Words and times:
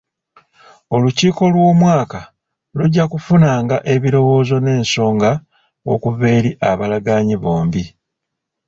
Olukiiko 0.95 1.43
lw'omwaka 1.53 2.21
lujja 2.77 3.03
kufunanga 3.11 3.75
ebirowoozo 3.93 4.55
n'ensonga 4.61 5.31
okuva 5.91 6.25
eri 6.37 6.51
abalagaanyi 6.69 7.35
bombi. 7.43 7.83